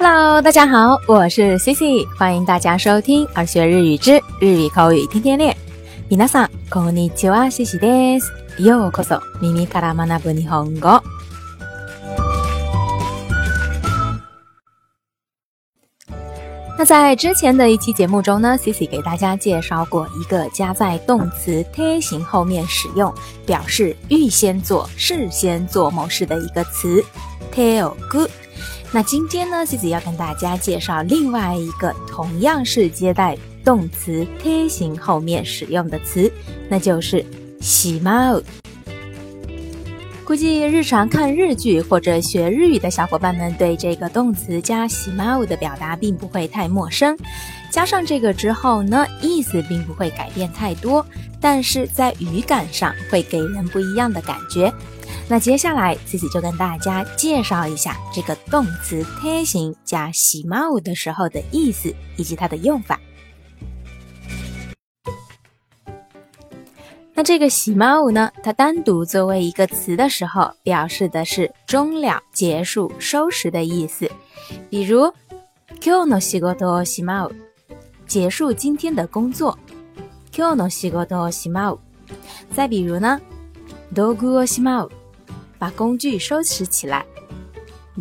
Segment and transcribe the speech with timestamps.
[0.00, 5.56] Hello，大家好，我是 Cici，欢迎大家收听《而学日语之日语口语天天练》。
[6.16, 8.30] 皆さんこんにちは、Cici です。
[8.58, 11.02] ようこそ耳から学ぶ日本語。
[16.78, 23.12] 那在之前的一期节目中呢，Cici 给大家介绍过一个加在动词贴形后面使用，
[23.46, 27.02] 表示预先做、事先做某事的一个词
[27.50, 28.30] tell good。
[28.93, 36.29] 那今天呢，Cici 要跟大家介绍另外一个同样是接待动词贴形后面使用的词，
[36.67, 37.25] 那就是
[37.61, 38.41] 喜猫。
[40.25, 47.17] 估计日常看日剧或者学日语的小伙伴们对这个动词加喜猫的表达并不会太陌生。
[47.69, 51.05] 加上这个之后呢，意思并不会改变太多，
[51.39, 54.71] 但是在语感上会给人不一样的感觉。
[55.30, 63.00] 那接下来自己就跟大家介绍一下这个动词贴形加喜猫的时候的意思以及它的用法。
[67.18, 68.30] 那这个喜猫呢？
[68.42, 74.10] 它单独作为一个词的时候，表示的是终了、结束、收拾的意思。
[74.68, 75.10] 比如
[75.80, 77.32] 今日の仕事をしまう，
[78.06, 79.58] 结束今天的工作。
[80.30, 81.78] 今日の仕事をしまう。
[82.54, 83.18] 再比如呢，
[83.94, 84.90] 道具をしまう，
[85.60, 87.04] 把工具收拾起来。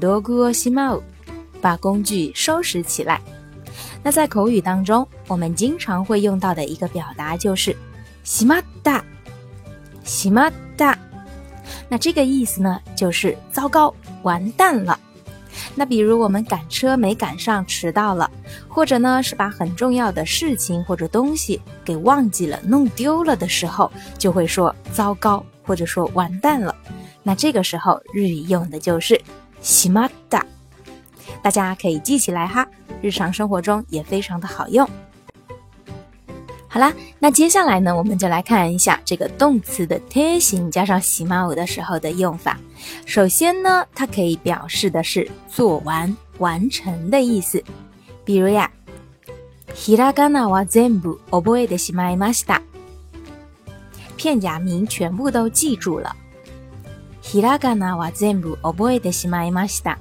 [0.00, 1.02] 道具をしまう，
[1.60, 3.20] 把工具收拾起来。
[4.02, 7.74] 那在口语当中，我们经常会用到的一个表达就是
[8.24, 9.02] しまった。
[10.04, 10.98] 西马达，
[11.88, 15.00] 那这个意思呢，就是糟糕，完蛋了。
[15.74, 18.30] 那比如我们赶车没赶上，迟到了，
[18.68, 26.76] 或者呢是把很重要的事情或者东西给忘记了、弄丢了的时候，就会说糟糕，或者说完蛋了。
[27.28, 29.20] 那这个时候日语用的就是
[29.60, 30.44] 西马达，
[31.42, 32.66] 大家可以记起来哈，
[33.00, 34.88] 日常生活中也非常的好用。
[36.68, 42.58] 好啦，那接下来呢，我们就来看一下这个动词的贴形加上喜马舞的时候的用法。
[43.06, 47.62] 首先呢，它可以表示的是做完、完成的意思。
[48.24, 48.68] 比如呀，
[49.72, 52.60] ひらがなは全部覚えてしまいました。
[54.16, 56.16] 片假名全部都记住了。
[57.31, 59.99] ひらがなは全部覚えてしまいました。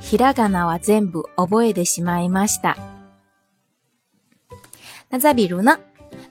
[0.00, 2.78] ひらがなは全部覚えてしまいました。
[5.10, 5.78] 那再比如呢？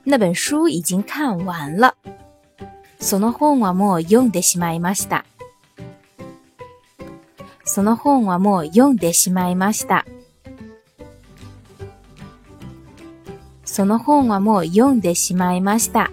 [0.03, 1.94] 那本书已经看完了。
[3.00, 5.23] その本はもう読んでしまいました。
[7.66, 10.07] その本はもう読んでしまいました。
[13.63, 16.09] その本はもう読んでしまいました。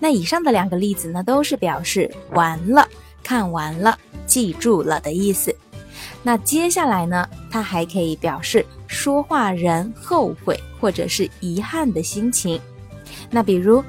[0.00, 2.88] 那以上的两个例子呢，都是表示完了、
[3.22, 5.54] 看完了、记住了的意思。
[6.22, 8.64] 那接下来呢，它还可以表示。
[8.88, 12.60] 说话人后悔或者是遗憾的心情，
[13.30, 13.84] 那比如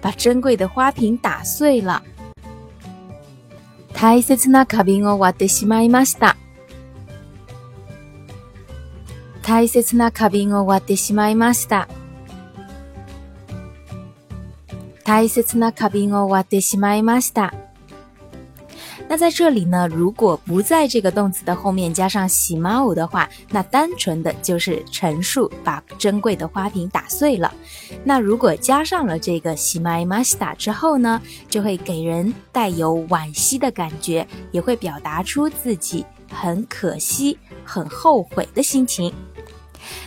[0.00, 2.02] 把珍贵的花瓶打碎了。
[3.94, 6.36] 大切な花瓶を割ってしまいました。
[9.42, 11.88] 大切な花瓶を割ってしまいました。
[15.06, 17.52] 大切な花瓶を割ってしまいました。
[19.08, 27.52] 那在这里呢，如果不在这个动词的后面加上喜猫的话，那单纯的就是陈述把珍贵的花瓶打碎了。
[28.04, 39.12] 那如果加上了这个喜猫马西达之后呢，就会给人带有惋惜的感觉，也会表达出自己很可惜、很后悔的心情。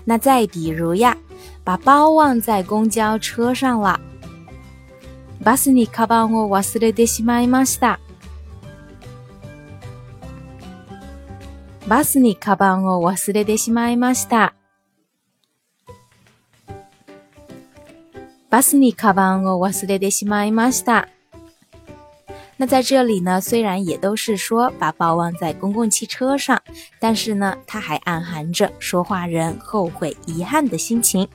[0.05, 1.15] 那再比如呀，
[1.63, 3.99] 把包忘在公交车上了。
[5.41, 7.99] バスにカバンを忘れてしまいました。
[11.87, 14.55] バスにカバンを忘れてしまいました。
[18.49, 21.09] バスにカバンを忘れてしまいました。
[22.57, 26.61] 那在这里呢，虽然也都是说把包忘在公共汽车上，
[26.99, 31.27] 但是呢，它还暗含着说话人后悔、遗憾的心情。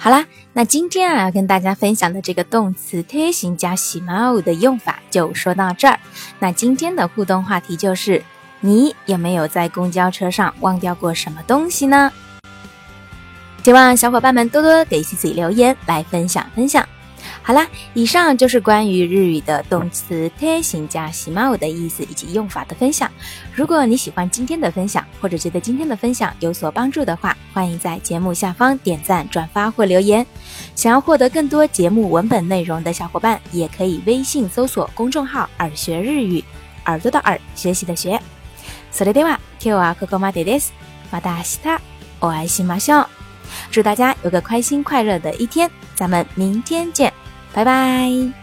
[0.00, 5.98] 好啦，那今天啊要跟大家分享的这个动词贴形加喜猫的用法就说到这儿。
[6.38, 8.22] 那今天的互动话题就是：
[8.60, 12.12] 你有没有在公交车上忘掉过什么东西呢？
[13.64, 16.88] 希望小伙伴们多多给西西留言来分享分享。
[17.41, 23.11] 好啦，以上就是关于日语的动词贴形加喜猫的意思以及用法的分享。
[23.53, 30.25] 如果你喜欢今天的分享，或者觉得今天的分享有所帮助的话，欢迎在节目下方点赞、转发或留言。
[30.73, 36.41] 想要获得更多节目文本内容的小伙伴，也可以微信搜索公众号“耳学日语”，
[36.85, 38.19] 耳朵的耳，学习的学。
[38.93, 40.71] それでは今日はここまでです。
[41.11, 41.81] また明日
[42.21, 43.07] お会いしましょう。
[43.69, 47.12] 祝大家有个开心快乐的一天， 咱们明天见。
[47.52, 48.37] 拜拜。